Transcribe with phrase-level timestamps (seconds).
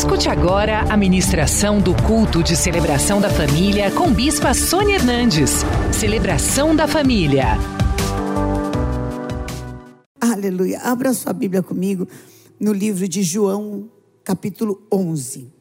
[0.00, 5.50] Escute agora a ministração do culto de celebração da família com Bispa Sônia Hernandes.
[5.92, 7.48] Celebração da família.
[10.18, 10.80] Aleluia.
[10.80, 12.08] Abra sua Bíblia comigo
[12.58, 13.90] no livro de João,
[14.24, 15.52] capítulo 11,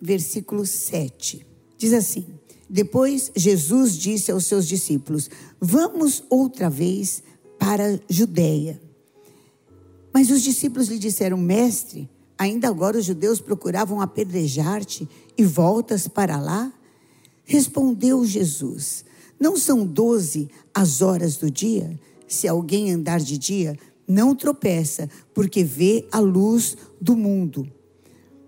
[0.00, 1.46] versículo 7.
[1.76, 2.24] Diz assim:
[2.70, 5.28] Depois Jesus disse aos seus discípulos:
[5.60, 7.22] Vamos outra vez
[7.58, 8.80] para Judéia.
[10.10, 16.38] Mas os discípulos lhe disseram: Mestre, Ainda agora os judeus procuravam apedrejar-te e voltas para
[16.38, 16.72] lá?
[17.44, 19.04] Respondeu Jesus:
[19.38, 21.98] Não são doze as horas do dia?
[22.26, 27.70] Se alguém andar de dia, não tropeça, porque vê a luz do mundo.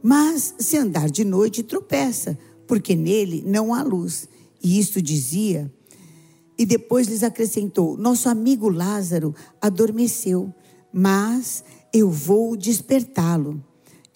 [0.03, 4.29] Mas se andar de noite, tropeça, porque nele não há luz.
[4.63, 5.73] E isto dizia.
[6.59, 10.53] E depois lhes acrescentou: Nosso amigo Lázaro adormeceu,
[10.93, 13.63] mas eu vou despertá-lo.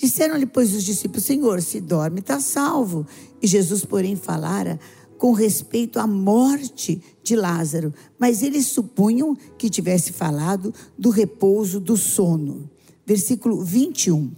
[0.00, 3.06] Disseram-lhe, pois, os discípulos: Senhor, se dorme, está salvo.
[3.42, 4.80] E Jesus, porém, falara
[5.18, 11.98] com respeito à morte de Lázaro, mas eles supunham que tivesse falado do repouso do
[11.98, 12.70] sono.
[13.04, 14.32] Versículo 21.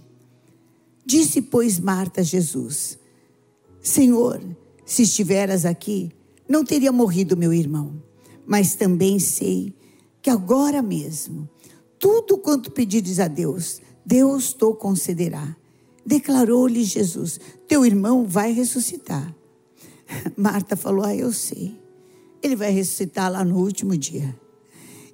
[1.05, 2.99] Disse, pois, Marta a Jesus:
[3.81, 4.41] Senhor,
[4.85, 6.11] se estiveras aqui,
[6.47, 8.03] não teria morrido meu irmão.
[8.45, 9.73] Mas também sei
[10.21, 11.47] que agora mesmo,
[11.97, 15.55] tudo quanto pedires a Deus, Deus te concederá.
[16.05, 19.33] Declarou-lhe Jesus: Teu irmão vai ressuscitar.
[20.37, 21.79] Marta falou: Ah, eu sei.
[22.41, 24.37] Ele vai ressuscitar lá no último dia.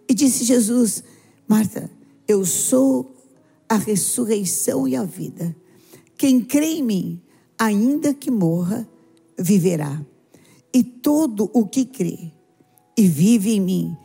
[0.07, 1.03] E disse Jesus:
[1.47, 1.89] Marta,
[2.27, 3.15] eu sou
[3.67, 5.55] a ressurreição e a vida.
[6.17, 7.21] Quem crê em mim,
[7.57, 8.87] ainda que morra,
[9.37, 10.03] viverá.
[10.73, 12.31] E todo o que crê
[12.97, 13.97] e vive em mim,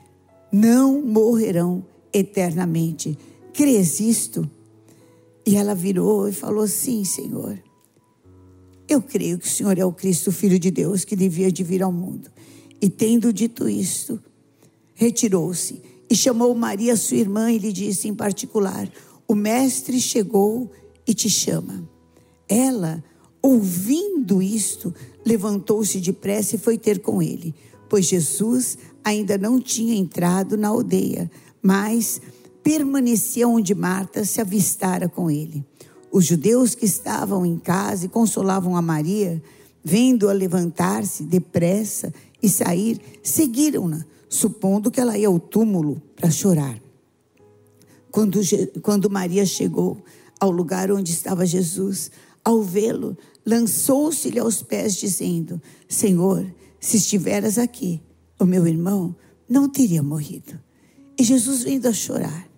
[0.52, 3.18] não morrerão eternamente.
[3.52, 4.48] Crês isto?
[5.46, 7.62] E ela virou e falou: Sim, Senhor.
[8.88, 11.82] Eu creio que o Senhor é o Cristo, Filho de Deus, que devia de vir
[11.82, 12.30] ao mundo.
[12.80, 14.20] E tendo dito isto,
[14.94, 18.90] retirou-se e chamou Maria, sua irmã, e lhe disse em particular:
[19.26, 20.70] O Mestre chegou
[21.06, 21.88] e te chama.
[22.48, 23.02] Ela,
[23.40, 27.54] ouvindo isto, levantou-se depressa e foi ter com ele,
[27.88, 31.30] pois Jesus ainda não tinha entrado na aldeia,
[31.62, 32.20] mas
[32.64, 35.62] permanecia onde Marta se avistara com ele.
[36.10, 39.42] Os judeus que estavam em casa e consolavam a Maria,
[39.84, 46.80] vendo-a levantar-se depressa e sair, seguiram-na, supondo que ela ia ao túmulo para chorar.
[48.10, 48.40] Quando,
[48.80, 50.02] quando Maria chegou
[50.40, 52.10] ao lugar onde estava Jesus,
[52.42, 56.46] ao vê-lo, lançou-se-lhe aos pés, dizendo: Senhor,
[56.80, 58.00] se estiveras aqui,
[58.38, 59.14] o meu irmão
[59.48, 60.58] não teria morrido.
[61.18, 62.53] E Jesus vindo a chorar.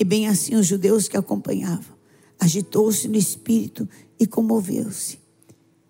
[0.00, 1.94] E bem assim os judeus que acompanhavam.
[2.38, 3.86] Agitou-se no espírito
[4.18, 5.18] e comoveu-se.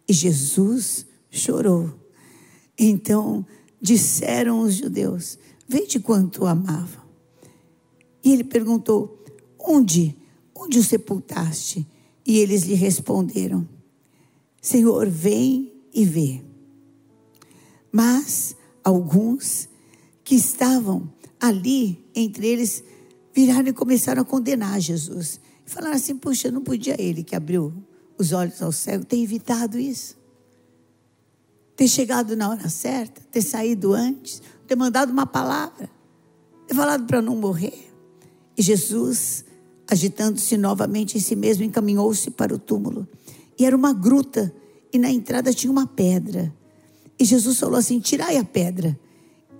[0.09, 1.95] E Jesus chorou.
[2.77, 3.47] Então
[3.81, 5.39] disseram os judeus:
[5.69, 7.05] Vede quanto o amavam.
[8.25, 9.25] E ele perguntou:
[9.57, 10.17] Onde?
[10.53, 11.87] Onde o sepultaste?
[12.27, 13.69] E eles lhe responderam:
[14.61, 16.43] Senhor, vem e vê.
[17.93, 19.69] Mas alguns
[20.25, 22.83] que estavam ali, entre eles,
[23.33, 25.41] viraram e começaram a condenar Jesus.
[25.67, 27.73] E falaram assim: puxa, não podia ele que abriu
[28.19, 30.17] os olhos ao cego ter evitado isso?
[31.77, 35.89] Ter chegado na hora certa, ter saído antes, ter mandado uma palavra,
[36.67, 37.91] ter falado para não morrer.
[38.57, 39.45] E Jesus,
[39.89, 43.09] agitando-se novamente em si mesmo, encaminhou-se para o túmulo.
[43.59, 44.53] E era uma gruta,
[44.93, 46.55] e na entrada tinha uma pedra.
[47.19, 48.99] E Jesus falou assim: tirai a pedra.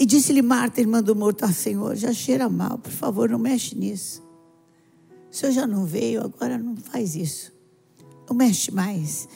[0.01, 3.77] E disse-lhe Marta, irmã do morto, ah, Senhor, já cheira mal, por favor, não mexe
[3.77, 4.23] nisso.
[5.31, 7.53] O Senhor já não veio, agora não faz isso.
[8.27, 9.29] Não mexe mais.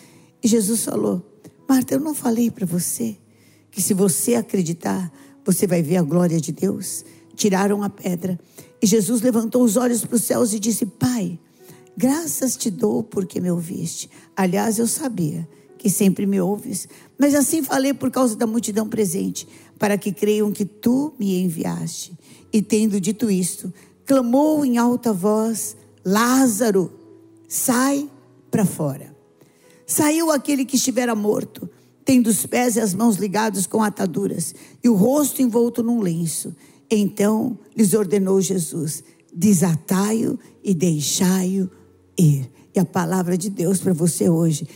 [0.42, 1.22] E Jesus falou,
[1.68, 3.14] Marta, eu não falei para você
[3.70, 5.12] que se você acreditar,
[5.44, 7.04] você vai ver a glória de Deus.
[7.34, 8.40] Tiraram a pedra.
[8.80, 11.38] E Jesus levantou os olhos para os céus e disse: Pai,
[11.94, 14.08] graças te dou porque me ouviste.
[14.34, 15.46] Aliás, eu sabia
[15.84, 19.46] que sempre me ouves, mas assim falei por causa da multidão presente,
[19.78, 22.12] para que creiam que tu me enviaste.
[22.52, 23.72] E tendo dito isto,
[24.04, 26.92] clamou em alta voz: Lázaro,
[27.48, 28.08] sai
[28.50, 29.14] para fora.
[29.86, 31.68] Saiu aquele que estivera morto,
[32.04, 36.54] tendo os pés e as mãos ligados com ataduras, e o rosto envolto num lenço.
[36.90, 39.02] Então lhes ordenou Jesus:
[39.34, 41.70] desatai-o e deixai-o
[42.18, 42.50] ir.
[42.74, 44.66] E a palavra de Deus para você hoje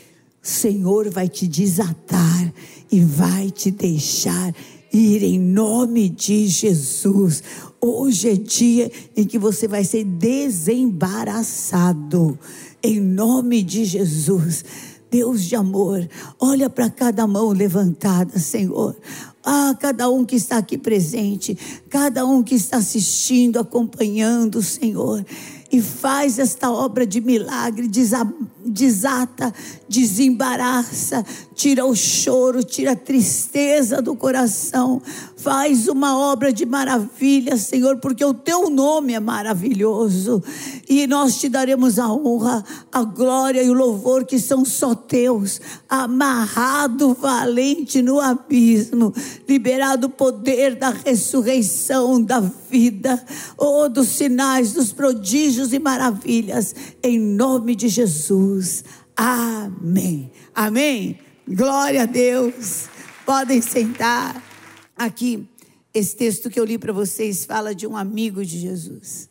[0.42, 2.52] Senhor vai te desatar
[2.90, 7.43] e vai te deixar ir em nome de Jesus.
[7.81, 12.38] Hoje é dia em que você vai ser desembaraçado.
[12.82, 14.64] em nome de Jesus.
[15.11, 16.06] Deus de amor,
[16.38, 18.94] olha para cada mão levantada, Senhor.
[19.43, 21.56] Ah, cada um que está aqui presente,
[21.88, 25.25] cada um que está assistindo, acompanhando, Senhor
[25.70, 27.88] e faz esta obra de milagre,
[28.68, 29.52] desata,
[29.88, 31.24] desembaraça,
[31.54, 35.02] tira o choro, tira a tristeza do coração,
[35.36, 40.42] faz uma obra de maravilha, Senhor, porque o teu nome é maravilhoso.
[40.88, 45.60] E nós te daremos a honra, a glória e o louvor que são só teus,
[45.88, 49.12] amarrado, valente no abismo,
[49.48, 53.22] liberado o poder da ressurreição, da vida,
[53.56, 58.57] oh, dos sinais, dos prodígios e maravilhas, em nome de Jesus.
[59.16, 60.31] Amém.
[60.55, 61.19] Amém.
[61.46, 62.88] Glória a Deus.
[63.25, 64.43] Podem sentar.
[64.96, 65.49] Aqui,
[65.94, 69.28] esse texto que eu li para vocês fala de um amigo de Jesus.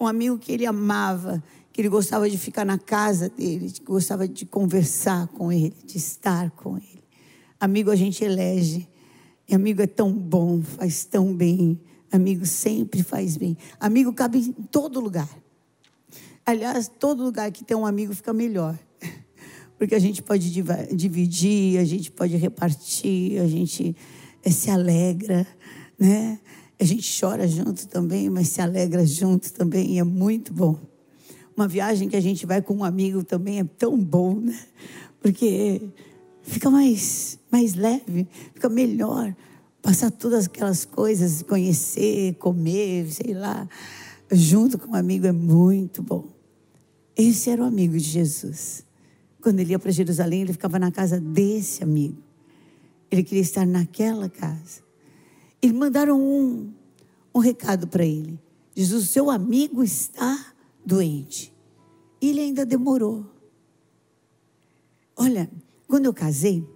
[0.00, 1.42] Um amigo que ele amava,
[1.72, 5.98] que ele gostava de ficar na casa dele, que gostava de conversar com ele, de
[5.98, 7.04] estar com ele.
[7.60, 8.88] Amigo a gente elege.
[9.48, 11.80] E amigo é tão bom, faz tão bem.
[12.10, 13.56] Amigo sempre faz bem.
[13.80, 15.28] Amigo cabe em todo lugar.
[16.46, 18.78] Aliás, todo lugar que tem um amigo fica melhor.
[19.78, 20.50] Porque a gente pode
[20.92, 23.96] dividir, a gente pode repartir, a gente
[24.42, 25.46] eh, se alegra,
[25.98, 26.38] né?
[26.78, 30.78] A gente chora junto também, mas se alegra junto também, e é muito bom.
[31.56, 34.58] Uma viagem que a gente vai com um amigo também é tão bom, né?
[35.20, 35.80] Porque
[36.42, 39.34] fica mais, mais leve, fica melhor
[39.80, 43.68] passar todas aquelas coisas, conhecer, comer, sei lá,
[44.32, 46.33] junto com um amigo é muito bom.
[47.16, 48.84] Esse era o amigo de Jesus.
[49.40, 52.22] Quando ele ia para Jerusalém, ele ficava na casa desse amigo.
[53.10, 54.82] Ele queria estar naquela casa.
[55.60, 56.72] Eles mandaram um,
[57.34, 58.38] um recado para ele:
[58.74, 60.52] Jesus, seu amigo está
[60.84, 61.54] doente.
[62.20, 63.24] E ele ainda demorou.
[65.16, 65.48] Olha,
[65.86, 66.66] quando eu casei,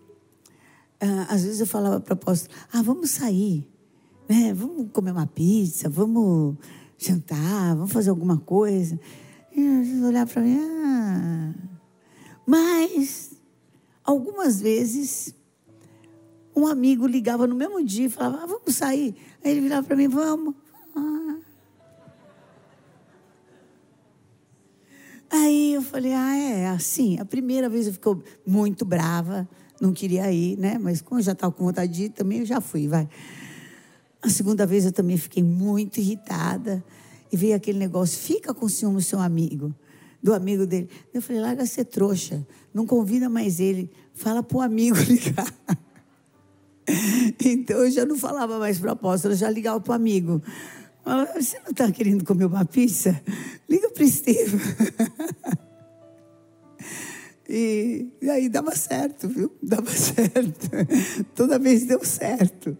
[1.00, 3.66] ah, às vezes eu falava para o apóstolo: ah, vamos sair,
[4.28, 4.52] né?
[4.52, 6.56] vamos comer uma pizza, vamos
[6.96, 8.98] jantar, vamos fazer alguma coisa.
[9.60, 11.54] Eles olhavam para mim: ah.
[12.46, 13.32] Mas,
[14.04, 15.34] algumas vezes,
[16.54, 19.14] um amigo ligava no mesmo dia e falava: ah, vamos sair.
[19.44, 20.54] Aí ele virava para mim: vamos.
[20.94, 21.36] Ah.
[25.30, 27.18] Aí eu falei, ah, é assim.
[27.18, 28.16] A primeira vez eu fiquei
[28.46, 29.48] muito brava
[29.80, 30.78] não queria ir, né?
[30.78, 33.08] Mas como eu já estava com vontade de ir, também eu já fui, vai.
[34.20, 36.84] A segunda vez eu também fiquei muito irritada.
[37.30, 39.74] E veio aquele negócio, fica com ciúme o seu amigo,
[40.22, 40.88] do amigo dele.
[41.12, 45.52] Eu falei, larga ser trouxa, não convida mais ele, fala para o amigo ligar.
[47.44, 50.42] Então eu já não falava mais para o apóstolo, eu já ligava para o amigo.
[51.36, 53.20] Você não está querendo comer uma pizza?
[53.68, 54.60] Liga para o Estevam.
[57.48, 59.50] E, e aí dava certo, viu?
[59.62, 60.68] Dava certo.
[61.34, 62.76] Toda vez deu certo.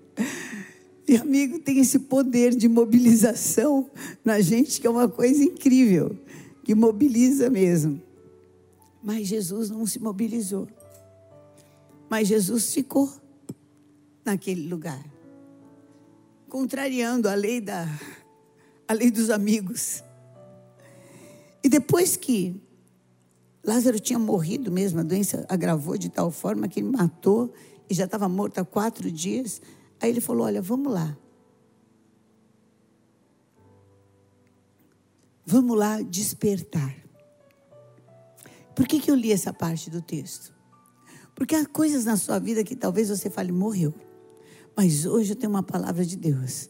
[1.09, 3.91] E amigo tem esse poder de mobilização
[4.23, 6.15] na gente que é uma coisa incrível,
[6.63, 8.03] que mobiliza mesmo.
[9.03, 10.69] Mas Jesus não se mobilizou.
[12.11, 13.11] Mas Jesus ficou
[14.23, 15.03] naquele lugar,
[16.49, 17.87] contrariando a lei da
[18.87, 20.03] a lei dos amigos.
[21.63, 22.61] E depois que
[23.65, 27.53] Lázaro tinha morrido mesmo, a doença agravou de tal forma que ele matou
[27.89, 29.61] e já estava morto há quatro dias.
[30.01, 31.17] Aí ele falou: Olha, vamos lá.
[35.45, 36.95] Vamos lá despertar.
[38.77, 40.55] Por que, que eu li essa parte do texto?
[41.35, 43.95] Porque há coisas na sua vida que talvez você fale, morreu.
[44.77, 46.69] Mas hoje eu tenho uma palavra de Deus.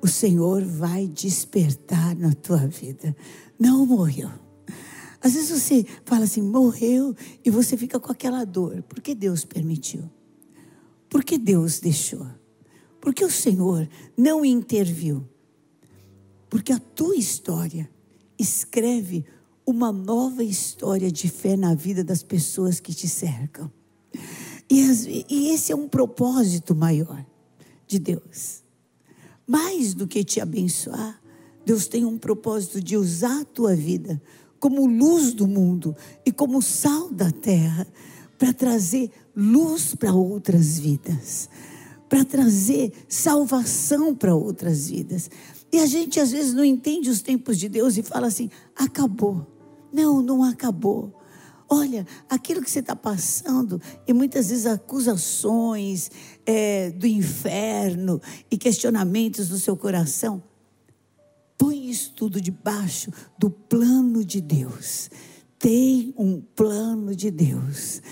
[0.00, 3.16] O Senhor vai despertar na tua vida.
[3.58, 4.30] Não morreu.
[5.20, 7.14] Às vezes você fala assim, morreu,
[7.44, 8.82] e você fica com aquela dor.
[8.82, 10.10] Por que Deus permitiu?
[11.08, 12.26] Por que Deus deixou?
[13.02, 15.28] Porque o Senhor não interviu.
[16.48, 17.90] Porque a tua história
[18.38, 19.24] escreve
[19.66, 23.70] uma nova história de fé na vida das pessoas que te cercam.
[24.70, 27.26] E, e esse é um propósito maior
[27.88, 28.62] de Deus.
[29.46, 31.20] Mais do que te abençoar,
[31.66, 34.22] Deus tem um propósito de usar a tua vida
[34.60, 37.84] como luz do mundo e como sal da terra,
[38.38, 41.48] para trazer luz para outras vidas,
[42.12, 45.30] para trazer salvação para outras vidas.
[45.72, 49.46] E a gente às vezes não entende os tempos de Deus e fala assim: acabou.
[49.90, 51.18] Não, não acabou.
[51.66, 56.10] Olha, aquilo que você está passando, e muitas vezes acusações
[56.44, 60.42] é, do inferno e questionamentos no seu coração,
[61.56, 65.08] Põe isso tudo debaixo do plano de Deus.
[65.58, 68.02] tem um plano de Deus.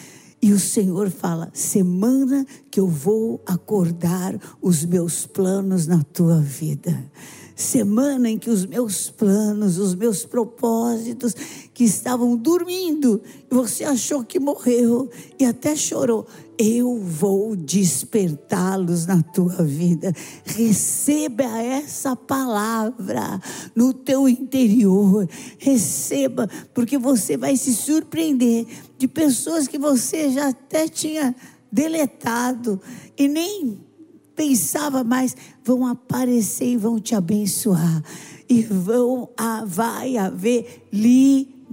[0.43, 7.11] E o Senhor fala: semana que eu vou acordar os meus planos na tua vida.
[7.55, 11.35] Semana em que os meus planos, os meus propósitos
[11.75, 13.21] que estavam dormindo,
[13.51, 16.27] você achou que morreu e até chorou.
[16.63, 20.13] Eu vou despertá-los na tua vida.
[20.45, 23.41] Receba essa palavra
[23.75, 25.27] no teu interior.
[25.59, 28.67] Receba, porque você vai se surpreender
[28.99, 31.35] de pessoas que você já até tinha
[31.73, 32.79] deletado
[33.17, 33.81] e nem
[34.37, 38.05] pensava mais, vão aparecer e vão te abençoar.
[38.47, 41.71] E vão, ah, vai haver liberação.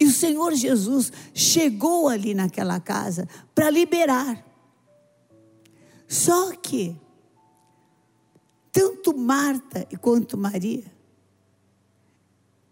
[0.00, 4.42] E o Senhor Jesus chegou ali naquela casa para liberar.
[6.08, 6.96] Só que,
[8.72, 10.90] tanto Marta quanto Maria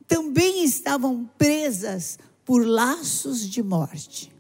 [0.09, 4.33] também estavam presas por laços de morte.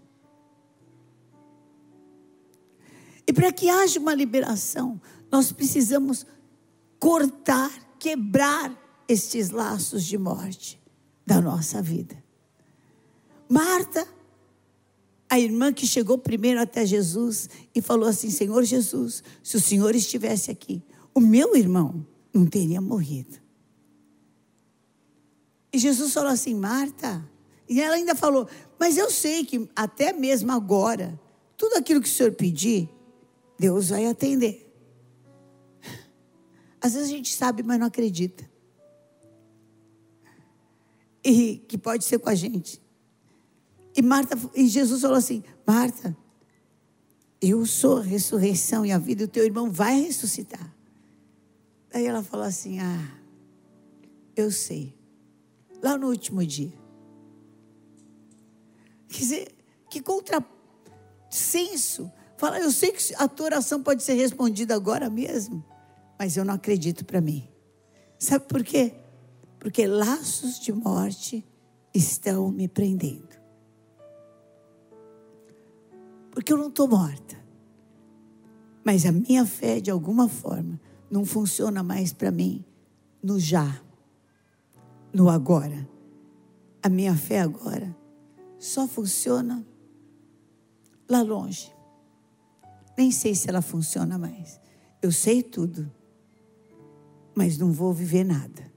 [3.26, 4.98] E para que haja uma liberação,
[5.30, 6.24] nós precisamos
[6.98, 8.74] cortar, quebrar
[9.06, 10.80] estes laços de morte
[11.26, 12.27] da nossa vida.
[13.48, 14.06] Marta,
[15.28, 19.94] a irmã que chegou primeiro até Jesus e falou assim: Senhor Jesus, se o Senhor
[19.94, 20.82] estivesse aqui,
[21.14, 23.38] o meu irmão não teria morrido.
[25.72, 27.24] E Jesus falou assim: Marta,
[27.68, 31.18] e ela ainda falou: Mas eu sei que até mesmo agora,
[31.56, 32.88] tudo aquilo que o Senhor pedir,
[33.58, 34.64] Deus vai atender.
[36.80, 38.48] Às vezes a gente sabe, mas não acredita.
[41.24, 42.80] E que pode ser com a gente.
[43.98, 46.16] E Marta, e Jesus falou assim: Marta,
[47.42, 50.72] eu sou a ressurreição e a vida, o teu irmão vai ressuscitar.
[51.92, 53.18] Aí ela falou assim: Ah,
[54.36, 54.96] eu sei.
[55.82, 56.72] Lá no último dia.
[59.08, 59.48] Quer dizer,
[59.90, 60.48] que contrassenso
[62.38, 65.64] Fala, eu sei que a tua oração pode ser respondida agora mesmo,
[66.16, 67.48] mas eu não acredito para mim.
[68.16, 68.94] Sabe por quê?
[69.58, 71.44] Porque laços de morte
[71.92, 73.27] estão me prendendo.
[76.38, 77.36] Porque eu não estou morta.
[78.84, 80.80] Mas a minha fé, de alguma forma,
[81.10, 82.64] não funciona mais para mim
[83.20, 83.82] no já,
[85.12, 85.88] no agora.
[86.80, 87.92] A minha fé agora
[88.56, 89.66] só funciona
[91.10, 91.74] lá longe.
[92.96, 94.60] Nem sei se ela funciona mais.
[95.02, 95.90] Eu sei tudo,
[97.34, 98.72] mas não vou viver nada.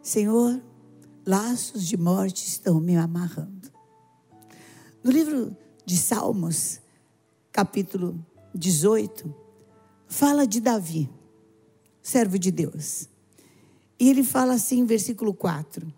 [0.00, 0.58] Senhor,
[1.26, 3.70] laços de morte estão me amarrando.
[5.02, 6.80] No livro de Salmos,
[7.52, 8.18] capítulo
[8.54, 9.34] 18,
[10.08, 11.10] fala de Davi,
[12.02, 13.08] servo de Deus.
[13.98, 15.92] E ele fala assim, versículo 4: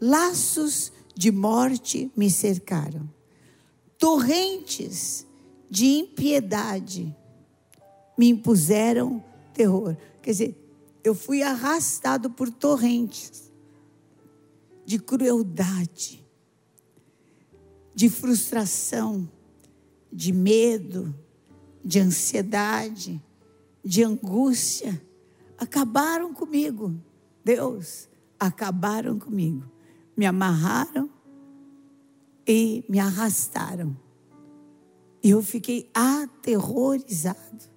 [0.00, 3.08] Laços de morte me cercaram,
[3.98, 5.26] torrentes
[5.68, 7.16] de impiedade
[8.16, 9.22] me impuseram
[9.54, 9.96] terror.
[10.20, 10.60] Quer dizer,
[11.02, 13.50] eu fui arrastado por torrentes
[14.84, 16.19] de crueldade,
[17.94, 19.30] de frustração,
[20.12, 21.14] de medo,
[21.84, 23.22] de ansiedade,
[23.84, 25.00] de angústia.
[25.58, 26.94] Acabaram comigo,
[27.44, 29.70] Deus, acabaram comigo.
[30.16, 31.10] Me amarraram
[32.46, 33.96] e me arrastaram
[35.22, 37.68] e eu fiquei aterrorizado.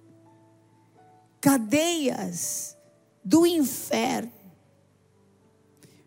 [1.40, 2.76] Cadeias
[3.22, 4.32] do inferno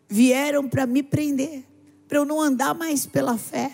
[0.09, 1.63] vieram para me prender,
[2.07, 3.71] para eu não andar mais pela fé,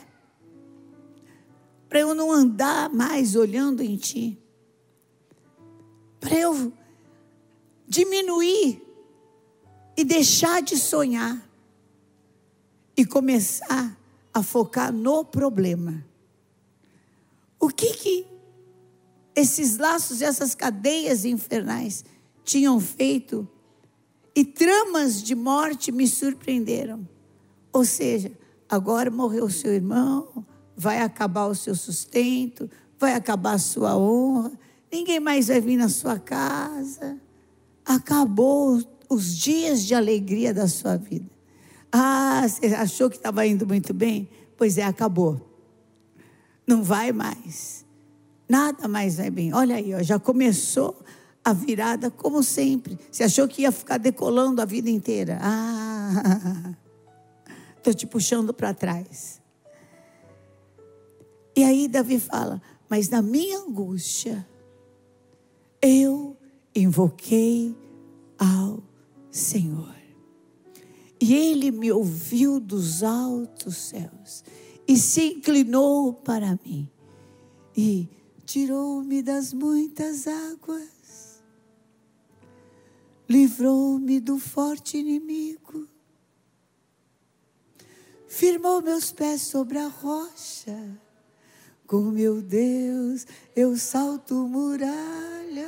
[1.93, 4.35] para eu não andar mais olhando em Ti,
[6.19, 6.73] para eu
[7.87, 8.81] diminuir
[9.95, 11.47] e deixar de sonhar
[12.97, 13.95] e começar
[14.33, 16.03] a focar no problema.
[17.59, 18.27] O que que
[19.35, 22.03] esses laços essas cadeias infernais
[22.43, 23.47] tinham feito?
[24.35, 27.07] E tramas de morte me surpreenderam.
[27.71, 28.31] Ou seja,
[28.67, 30.43] agora morreu seu irmão,
[30.75, 34.51] vai acabar o seu sustento, vai acabar a sua honra,
[34.91, 37.17] ninguém mais vai vir na sua casa.
[37.85, 41.29] Acabou os dias de alegria da sua vida.
[41.91, 44.29] Ah, você achou que estava indo muito bem?
[44.57, 45.53] Pois é, acabou.
[46.65, 47.85] Não vai mais.
[48.49, 49.53] Nada mais vai bem.
[49.53, 51.03] Olha aí, ó, já começou
[51.43, 52.97] a virada como sempre.
[53.11, 55.37] Você achou que ia ficar decolando a vida inteira?
[55.41, 56.73] Ah,
[57.77, 59.42] estou te puxando para trás.
[61.63, 64.45] E aí Davi fala: Mas na minha angústia,
[65.81, 66.35] eu
[66.75, 67.73] invoquei
[68.37, 68.83] ao
[69.31, 69.95] Senhor.
[71.21, 74.43] E ele me ouviu dos altos céus
[74.85, 76.89] e se inclinou para mim
[77.77, 78.09] e
[78.45, 81.41] tirou-me das muitas águas,
[83.29, 85.87] livrou-me do forte inimigo,
[88.27, 91.01] firmou meus pés sobre a rocha.
[91.87, 93.25] Com meu Deus
[93.55, 95.67] eu salto muralha.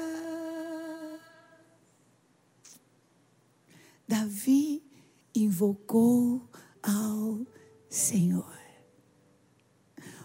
[4.08, 4.84] Davi
[5.36, 6.42] invocou
[6.82, 7.46] ao
[7.90, 8.54] Senhor.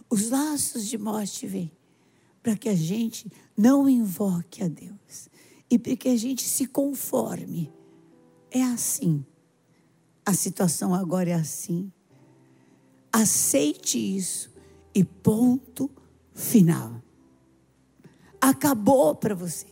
[0.09, 1.73] Os laços de morte vêm
[2.43, 5.29] para que a gente não invoque a Deus
[5.71, 7.73] e para que a gente se conforme.
[8.51, 9.25] É assim.
[10.25, 11.93] A situação agora é assim.
[13.13, 14.50] Aceite isso
[14.95, 15.91] e ponto
[16.35, 17.03] final.
[18.41, 19.67] Acabou para você.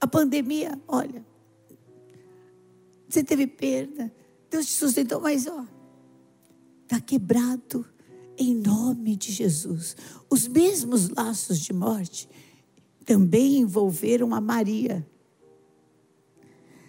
[0.00, 1.24] A pandemia, olha,
[3.08, 4.12] você teve perda,
[4.50, 5.66] Deus te sustentou, mas ó,
[6.82, 7.86] está quebrado
[8.36, 9.96] em nome de Jesus.
[10.28, 12.28] Os mesmos laços de morte
[13.04, 15.06] também envolveram a Maria,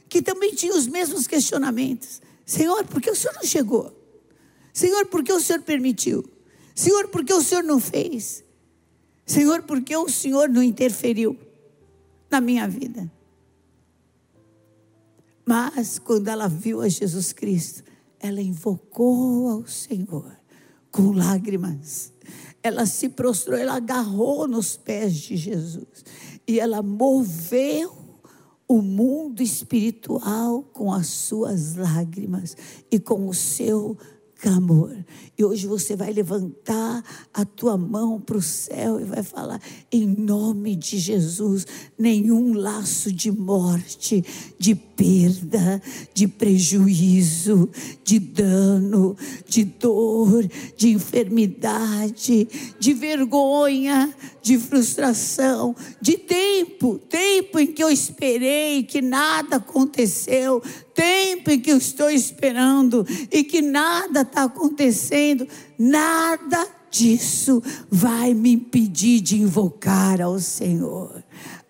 [0.08, 2.22] que também tinha os mesmos questionamentos.
[2.46, 3.91] Senhor, por que o Senhor não chegou?
[4.74, 6.24] Senhor, por que o Senhor permitiu?
[6.75, 8.44] Senhor, por que o Senhor não fez?
[9.25, 11.38] Senhor, por que o Senhor não interferiu
[12.30, 13.12] na minha vida?
[15.46, 17.84] Mas quando ela viu a Jesus Cristo,
[18.20, 20.32] ela invocou ao Senhor
[20.92, 22.13] com lágrimas.
[22.62, 26.06] Ela se prostrou, ela agarrou nos pés de Jesus
[26.48, 28.03] e ela moveu
[28.68, 32.56] o mundo espiritual com as suas lágrimas
[32.89, 33.98] e com o seu
[34.44, 34.94] clamor.
[35.38, 37.02] E hoje você vai levantar
[37.34, 41.66] a tua mão para o céu e vai falar: em nome de Jesus,
[41.98, 44.22] nenhum laço de morte,
[44.60, 45.82] de perda,
[46.14, 47.70] de prejuízo,
[48.04, 49.16] de dano,
[49.48, 52.48] de dor, de enfermidade,
[52.80, 60.62] de vergonha, de frustração, de tempo, tempo em que eu esperei que nada aconteceu,
[60.94, 68.52] tempo em que eu estou esperando e que nada está acontecendo, nada disso vai me
[68.52, 71.24] impedir de invocar ao Senhor.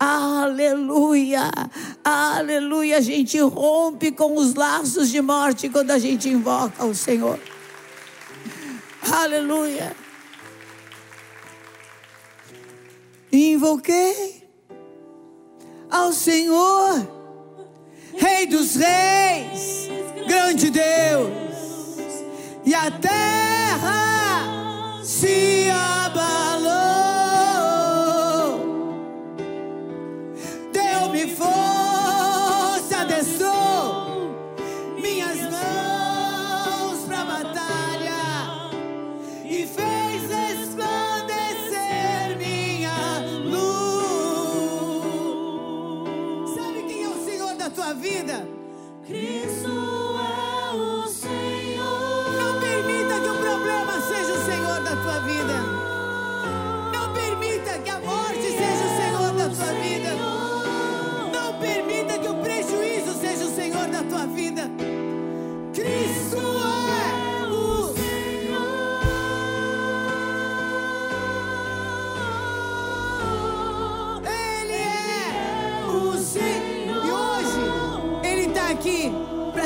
[0.06, 1.50] Aleluia,
[2.04, 2.98] aleluia.
[2.98, 7.40] A gente rompe com os laços de morte quando a gente invoca o Senhor.
[9.10, 9.96] Aleluia.
[13.32, 14.46] Invoquei
[15.90, 17.08] ao Senhor,
[18.18, 19.88] Rei dos Reis,
[20.28, 21.32] grande Deus,
[22.66, 24.02] e a terra
[25.02, 27.03] se abalou.
[31.36, 34.32] Força, adestrou
[35.02, 38.72] minhas mãos para batalha
[39.46, 42.96] e fez resplandecer minha
[43.46, 43.64] luz.
[46.56, 48.48] Sabe quem é o Senhor da tua vida?
[49.06, 49.83] Cristo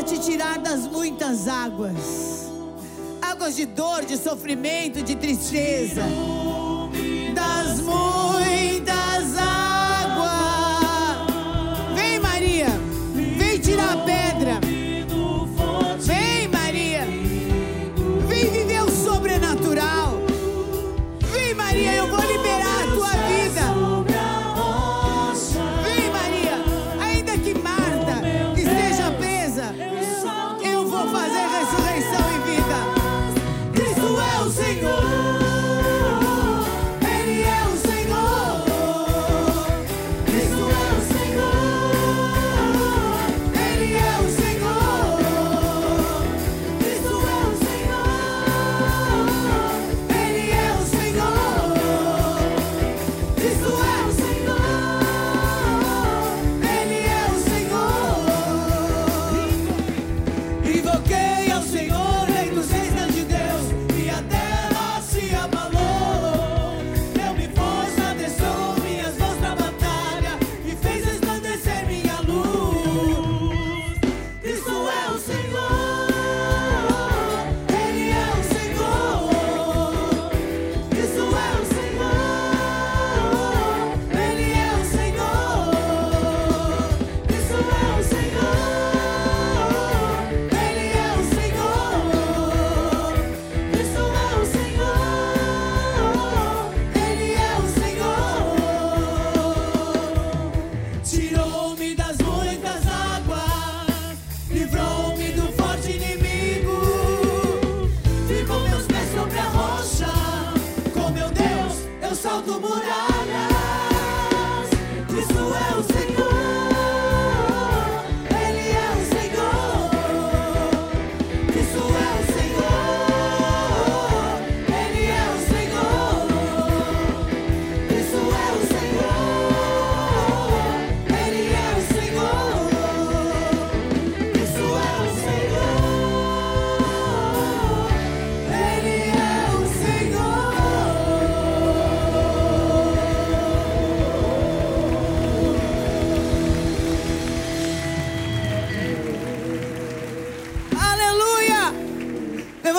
[0.08, 2.48] te tirar das muitas águas.
[3.22, 6.02] Águas de dor, de sofrimento, de tristeza.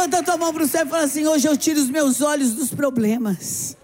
[0.09, 2.23] Levanta a tua mão para o céu e fala assim: hoje eu tiro os meus
[2.23, 3.77] olhos dos problemas.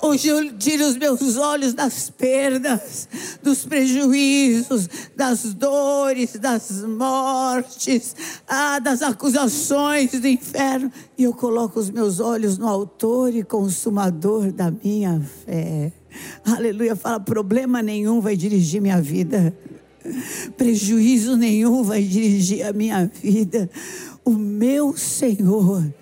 [0.00, 3.06] Hoje eu tiro os meus olhos das perdas,
[3.42, 8.16] dos prejuízos, das dores, das mortes,
[8.48, 10.90] ah, das acusações do inferno.
[11.18, 15.92] E eu coloco os meus olhos no Autor e Consumador da minha fé.
[16.42, 16.96] Aleluia.
[16.96, 19.54] Fala: problema nenhum vai dirigir minha vida,
[20.56, 23.68] prejuízo nenhum vai dirigir a minha vida.
[24.24, 25.92] O meu Senhor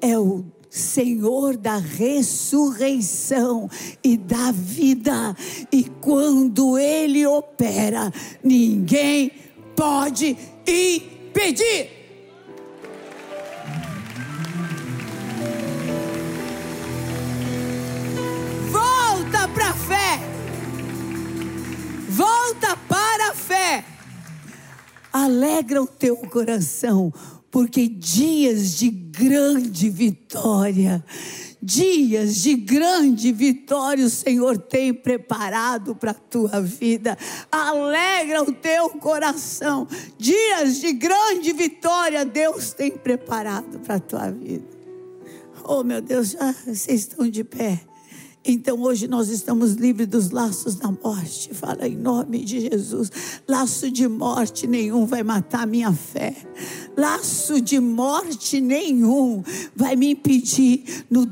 [0.00, 3.68] é o Senhor da ressurreição
[4.02, 5.36] e da vida.
[5.70, 8.10] E quando Ele opera,
[8.42, 9.30] ninguém
[9.76, 10.36] pode
[10.66, 11.90] impedir.
[18.70, 20.20] Volta para a fé.
[22.08, 23.97] Volta para a fé.
[25.18, 27.12] Alegra o teu coração
[27.50, 31.04] porque dias de grande vitória,
[31.60, 37.18] dias de grande vitória o Senhor tem preparado para a tua vida.
[37.50, 39.88] Alegra o teu coração.
[40.16, 44.68] Dias de grande vitória Deus tem preparado para a tua vida.
[45.64, 47.87] Oh, meu Deus, vocês estão de pé.
[48.44, 51.52] Então hoje nós estamos livres dos laços da morte.
[51.52, 53.10] Fala em nome de Jesus.
[53.46, 56.34] Laço de morte nenhum vai matar minha fé.
[56.96, 59.42] Laço de morte nenhum
[59.76, 61.26] vai me impedir no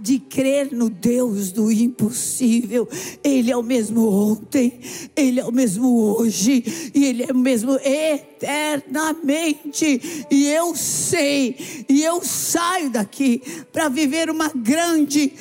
[0.00, 2.86] de crer no Deus do impossível.
[3.24, 4.78] Ele é o mesmo ontem,
[5.16, 10.26] ele é o mesmo hoje e ele é o mesmo eternamente.
[10.30, 11.56] E eu sei,
[11.88, 13.40] e eu saio daqui
[13.72, 15.32] para viver uma grande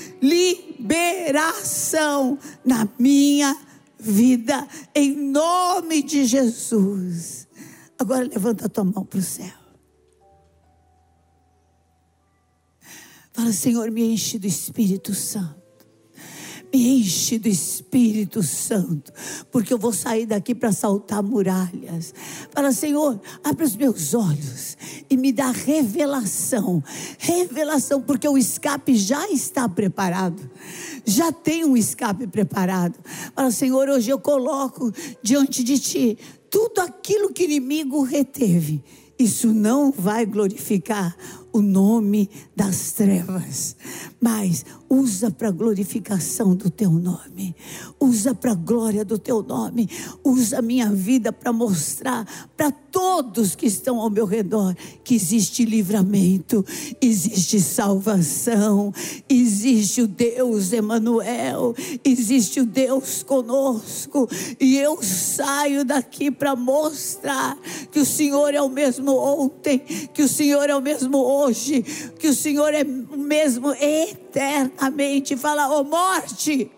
[0.82, 3.56] liberação na minha
[4.00, 7.48] vida, em nome de Jesus.
[8.00, 9.62] Agora levanta a tua mão para o céu.
[13.32, 15.61] Fala, Senhor, me enche do Espírito Santo.
[16.74, 19.12] Me enche do Espírito Santo,
[19.52, 22.14] porque eu vou sair daqui para saltar muralhas.
[22.52, 24.78] Fala, Senhor, abre os meus olhos
[25.10, 26.82] e me dá revelação.
[27.20, 30.50] Revelação, porque o escape já está preparado.
[31.06, 32.98] Já tem um escape preparado.
[33.36, 36.18] Fala, Senhor, hoje eu coloco diante de Ti
[36.50, 38.84] tudo aquilo que o inimigo reteve.
[39.18, 41.16] Isso não vai glorificar
[41.54, 43.76] o nome das trevas,
[44.20, 47.56] mas usa para glorificação do teu nome,
[48.00, 49.90] usa para glória do teu nome,
[50.24, 55.64] usa a minha vida para mostrar para todos que estão ao meu redor que existe
[55.64, 56.66] livramento,
[57.02, 58.94] existe salvação,
[59.30, 67.58] existe o Deus Emanuel, existe o Deus conosco, e eu saio daqui para mostrar
[67.92, 69.80] que o Senhor é o mesmo ontem,
[70.14, 71.41] que o Senhor é o mesmo hoje,
[72.20, 75.36] que o Senhor é o mesmo eternamente.
[75.36, 76.72] Fala, ó oh, morte,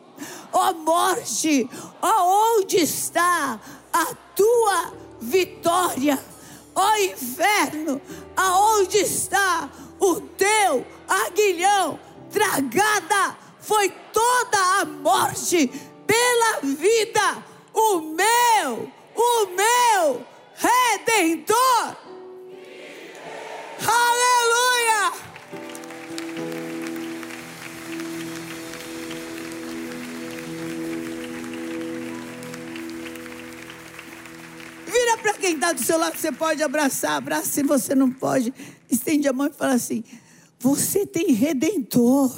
[0.51, 1.69] ó oh, morte,
[2.01, 3.59] ó oh, está
[3.91, 6.19] a tua vitória?
[6.75, 8.01] Ó oh, inferno,
[8.35, 11.99] aonde está o teu aguilhão?
[12.31, 15.67] Tragada foi toda a morte
[16.07, 22.02] pela vida, o meu, o meu redentor.
[23.85, 25.13] Aleluia!
[34.85, 37.47] Vira para quem está do seu lado, você pode abraçar, abraça.
[37.47, 38.53] Se você não pode,
[38.89, 40.03] estende a mão e fala assim:
[40.59, 42.33] Você tem redentor.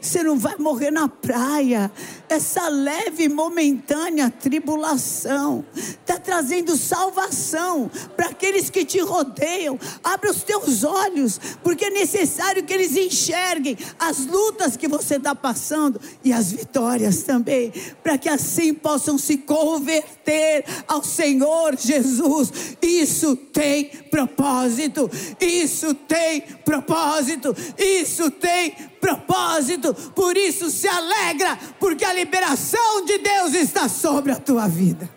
[0.00, 1.90] Você não vai morrer na praia.
[2.28, 9.78] Essa leve momentânea tribulação está trazendo salvação para aqueles que te rodeiam.
[10.02, 15.34] Abre os teus olhos, porque é necessário que eles enxerguem as lutas que você está
[15.34, 22.76] passando e as vitórias também, para que assim possam se converter ao Senhor Jesus.
[22.80, 25.10] Isso tem propósito.
[25.38, 27.54] Isso tem propósito.
[27.78, 29.94] Isso tem propósito.
[30.14, 35.08] Por isso se alegra, porque a liberação de Deus está sobre a tua vida.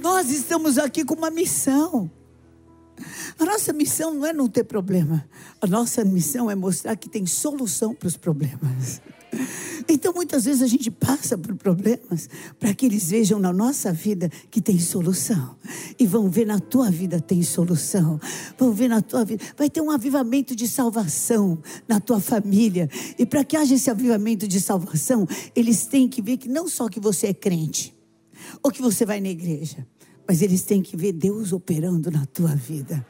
[0.00, 2.10] Nós estamos aqui com uma missão.
[3.38, 5.24] A nossa missão não é não ter problema.
[5.60, 9.00] A nossa missão é mostrar que tem solução para os problemas.
[9.88, 12.28] Então, muitas vezes a gente passa por problemas
[12.60, 15.56] para que eles vejam na nossa vida que tem solução.
[15.98, 18.20] E vão ver na tua vida tem solução.
[18.58, 19.42] Vão ver na tua vida.
[19.56, 22.88] Vai ter um avivamento de salvação na tua família.
[23.18, 26.88] E para que haja esse avivamento de salvação, eles têm que ver que não só
[26.88, 27.94] que você é crente,
[28.62, 29.86] ou que você vai na igreja,
[30.26, 33.04] mas eles têm que ver Deus operando na tua vida.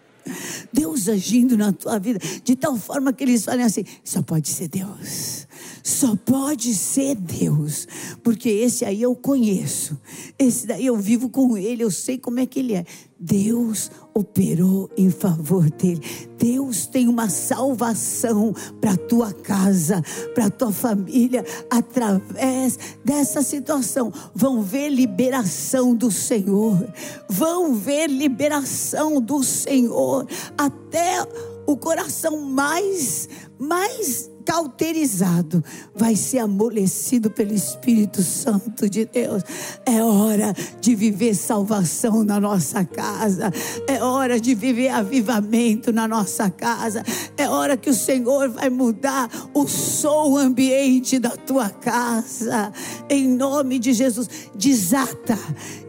[0.73, 4.69] Deus agindo na tua vida, de tal forma que eles falem assim: só pode ser
[4.69, 5.49] Deus,
[5.83, 7.89] só pode ser Deus,
[8.23, 9.99] porque esse aí eu conheço,
[10.39, 12.85] esse daí eu vivo com ele, eu sei como é que ele é.
[13.19, 16.01] Deus operou em favor dele.
[16.39, 20.03] Deus tem uma salvação para tua casa,
[20.35, 24.13] para tua família, através dessa situação.
[24.35, 26.87] Vão ver liberação do Senhor.
[27.29, 30.27] Vão ver liberação do Senhor
[30.59, 31.27] até
[31.67, 35.63] o coração mais mais cauterizado,
[35.95, 39.43] vai ser amolecido pelo Espírito Santo de Deus.
[39.87, 43.53] É hora de viver salvação na nossa casa,
[43.87, 47.03] é hora de viver avivamento na nossa casa,
[47.37, 52.73] é hora que o Senhor vai mudar o som ambiente da tua casa,
[53.09, 54.29] em nome de Jesus.
[54.55, 55.39] Desata,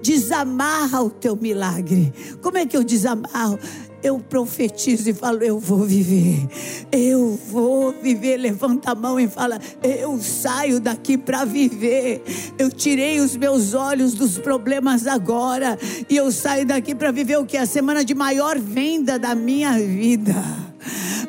[0.02, 2.14] desamarra o teu milagre.
[2.42, 3.60] Como é que eu desamarro?
[4.04, 6.48] Eu profetizo e falo: eu vou viver,
[6.92, 8.38] eu vou viver.
[8.38, 12.22] Levanta a mão e fala: eu saio daqui para viver.
[12.60, 17.46] Eu tirei os meus olhos dos problemas agora e eu saio daqui para viver o
[17.46, 17.58] que?
[17.58, 20.36] A semana de maior venda da minha vida.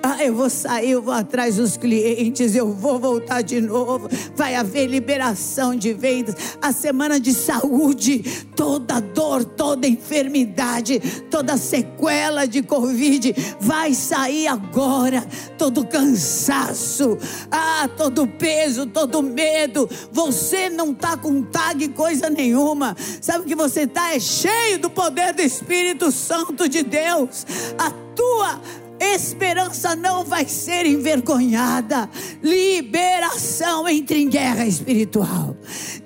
[0.07, 4.07] Ah, eu vou sair, eu vou atrás dos clientes, eu vou voltar de novo.
[4.37, 6.59] Vai haver liberação de vendas.
[6.61, 8.23] A semana de saúde,
[8.55, 15.27] toda dor, toda enfermidade, toda sequela de Covid vai sair agora.
[15.57, 17.17] Todo cansaço,
[17.51, 19.89] ah, todo peso, todo medo.
[20.13, 22.95] Você não está com tag coisa nenhuma.
[23.23, 24.15] Sabe que você está?
[24.15, 27.47] É cheio do poder do Espírito Santo de Deus.
[27.79, 28.61] A tua
[29.01, 32.09] Esperança não vai ser envergonhada.
[32.43, 35.57] Liberação entre em guerra espiritual.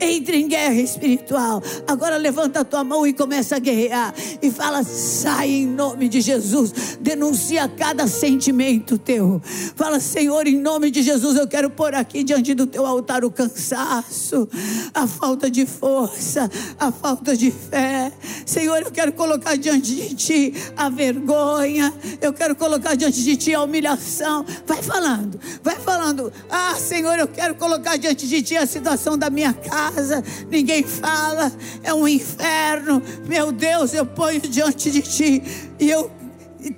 [0.01, 1.63] Entre em guerra espiritual.
[1.87, 4.15] Agora levanta a tua mão e começa a guerrear.
[4.41, 6.99] E fala: sai em nome de Jesus.
[7.01, 9.41] Denuncia cada sentimento teu.
[9.77, 13.31] Fala, Senhor, em nome de Jesus, eu quero pôr aqui diante do teu altar o
[13.31, 14.49] cansaço,
[14.95, 18.13] a falta de força, a falta de fé.
[18.47, 21.93] Senhor, eu quero colocar diante de ti a vergonha.
[22.21, 24.45] Eu quero colocar colocar diante de ti a humilhação.
[24.67, 26.33] Vai falando, vai falando.
[26.49, 30.23] Ah, Senhor, eu quero colocar diante de ti a situação da minha casa.
[30.49, 33.03] Ninguém fala, é um inferno.
[33.27, 35.43] Meu Deus, eu ponho diante de ti
[35.79, 36.11] e eu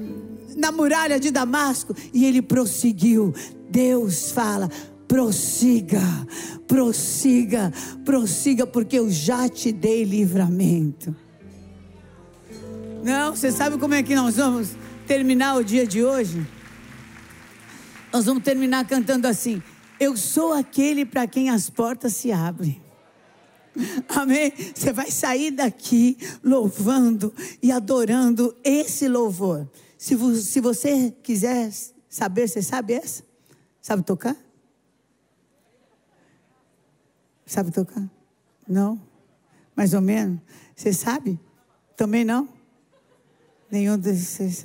[0.56, 3.34] na muralha de Damasco e ele prosseguiu.
[3.68, 4.70] Deus fala:
[5.08, 6.00] prossiga,
[6.66, 7.72] prossiga,
[8.04, 11.14] prossiga, porque eu já te dei livramento.
[13.02, 14.70] Não, você sabe como é que nós vamos
[15.06, 16.44] terminar o dia de hoje?
[18.12, 19.62] Nós vamos terminar cantando assim:
[20.00, 22.82] Eu sou aquele para quem as portas se abrem.
[24.08, 24.52] Amém?
[24.74, 29.68] Você vai sair daqui louvando e adorando esse louvor.
[29.98, 31.70] Se, se você quiser
[32.08, 33.22] saber, você sabe essa?
[33.80, 34.36] Sabe tocar?
[37.46, 38.10] Sabe tocar?
[38.68, 39.00] Não?
[39.76, 40.40] Mais ou menos?
[40.74, 41.38] Você sabe?
[41.96, 42.48] Também não?
[43.70, 44.64] Nenhum desses.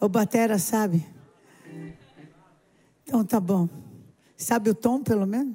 [0.00, 1.06] O Batera sabe?
[3.04, 3.68] Então tá bom.
[4.36, 5.54] Sabe o tom, pelo menos?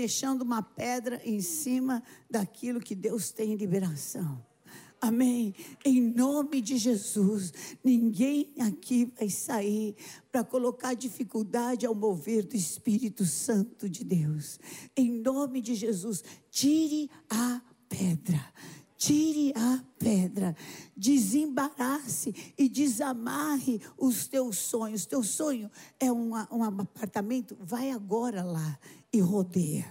[0.00, 4.42] Deixando uma pedra em cima daquilo que Deus tem em liberação.
[4.98, 5.54] Amém.
[5.84, 7.52] Em nome de Jesus,
[7.84, 9.94] ninguém aqui vai sair
[10.32, 14.58] para colocar dificuldade ao mover do Espírito Santo de Deus.
[14.96, 18.40] Em nome de Jesus, tire a pedra.
[19.00, 20.54] Tire a pedra,
[20.94, 25.06] desembarace e desamarre os teus sonhos.
[25.06, 27.56] Teu sonho é uma, um apartamento?
[27.58, 28.78] Vai agora lá
[29.10, 29.86] e rodeia.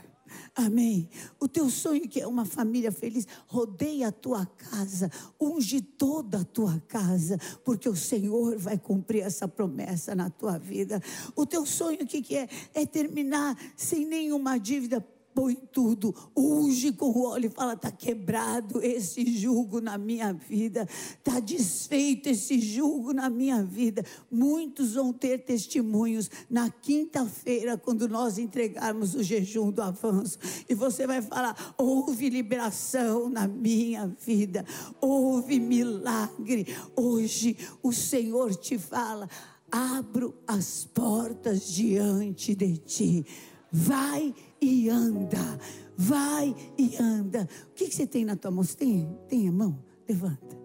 [0.56, 1.10] Amém.
[1.40, 5.10] O teu sonho que é uma família feliz, rodeia a tua casa,
[5.42, 11.02] unge toda a tua casa, porque o Senhor vai cumprir essa promessa na tua vida.
[11.36, 12.48] O teu sonho que, que é?
[12.76, 15.04] É terminar sem nenhuma dívida
[15.40, 20.86] põe tudo, unge com o óleo e fala: está quebrado esse jugo na minha vida,
[21.18, 24.04] está desfeito esse jugo na minha vida.
[24.30, 31.08] Muitos vão ter testemunhos na quinta-feira, quando nós entregarmos o jejum do avanço, e você
[31.08, 34.66] vai falar: houve liberação na minha vida,
[35.00, 36.68] houve milagre.
[36.98, 39.30] Hoje o Senhor te fala:
[39.72, 43.26] abro as portas diante de ti.
[43.72, 45.60] Vai e anda.
[45.98, 47.48] Vai e anda.
[47.70, 48.64] O que, você tem na tua mão?
[48.64, 49.78] Você tem, tem a mão?
[50.08, 50.58] Levanta.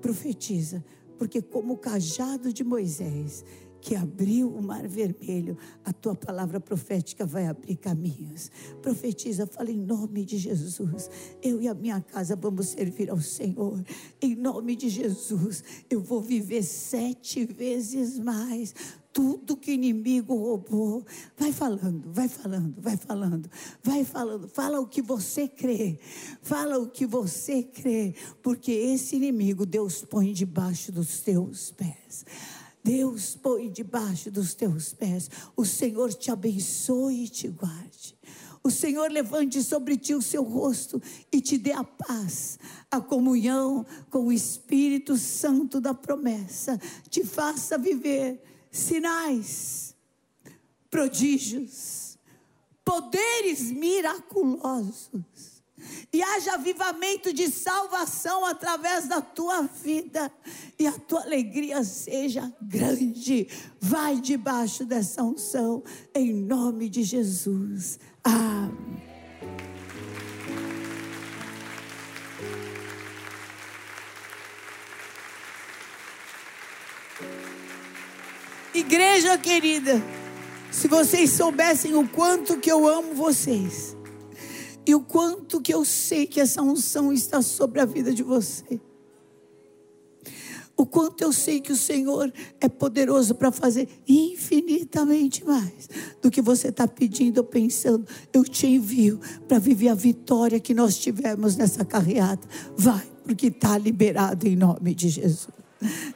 [0.00, 0.84] Profetiza.
[1.18, 3.44] Porque, como o cajado de Moisés,
[3.82, 8.48] que abriu o mar vermelho, a tua palavra profética vai abrir caminhos.
[8.80, 11.10] Profetiza, fala em nome de Jesus.
[11.42, 13.82] Eu e a minha casa vamos servir ao Senhor.
[14.20, 18.72] Em nome de Jesus, eu vou viver sete vezes mais
[19.12, 21.04] tudo que o inimigo roubou.
[21.36, 23.50] Vai falando, vai falando, vai falando,
[23.82, 24.48] vai falando.
[24.48, 25.98] Fala o que você crê.
[26.40, 28.14] Fala o que você crê.
[28.42, 32.24] Porque esse inimigo Deus põe debaixo dos teus pés.
[32.82, 35.30] Deus põe debaixo dos teus pés.
[35.56, 38.16] O Senhor te abençoe e te guarde.
[38.64, 42.60] O Senhor levante sobre ti o seu rosto e te dê a paz,
[42.90, 46.80] a comunhão com o Espírito Santo da promessa.
[47.10, 48.40] Te faça viver
[48.72, 49.94] sinais,
[50.90, 52.18] prodígios,
[52.84, 55.52] poderes miraculosos.
[56.12, 60.32] E haja avivamento de salvação através da tua vida.
[60.78, 63.48] E a tua alegria seja grande.
[63.80, 65.82] Vai debaixo dessa unção.
[66.14, 67.98] Em nome de Jesus.
[68.22, 69.11] Amém.
[78.82, 80.02] Igreja querida,
[80.72, 83.96] se vocês soubessem o quanto que eu amo vocês,
[84.84, 88.80] e o quanto que eu sei que essa unção está sobre a vida de você.
[90.76, 95.88] O quanto eu sei que o Senhor é poderoso para fazer infinitamente mais
[96.20, 98.04] do que você está pedindo ou pensando.
[98.32, 102.48] Eu te envio para viver a vitória que nós tivemos nessa carreata.
[102.76, 105.62] Vai, porque está liberado em nome de Jesus.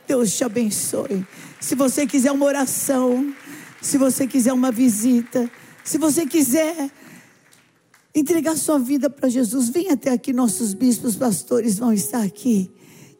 [0.06, 1.24] Deus te abençoe.
[1.60, 3.34] Se você quiser uma oração,
[3.80, 5.50] se você quiser uma visita,
[5.84, 6.90] se você quiser
[8.14, 12.70] entregar sua vida para Jesus, vem até aqui, nossos bispos, pastores vão estar aqui.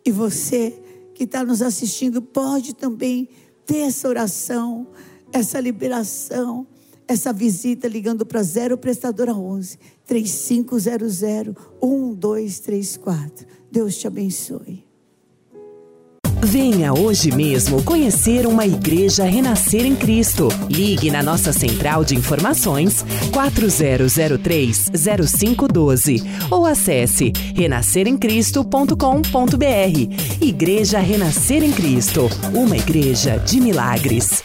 [0.05, 0.83] E você
[1.15, 3.29] que está nos assistindo pode também
[3.65, 4.87] ter essa oração,
[5.33, 6.67] essa liberação,
[7.09, 11.21] essa visita ligando para 0 prestadora 11 3500
[11.83, 13.47] 1234.
[13.71, 14.86] Deus te abençoe.
[16.43, 20.49] Venha hoje mesmo conhecer uma igreja renascer em Cristo.
[20.69, 30.41] Ligue na nossa central de informações 4003-0512 ou acesse renasceremcristo.com.br.
[30.41, 34.43] Igreja Renascer em Cristo, uma igreja de milagres.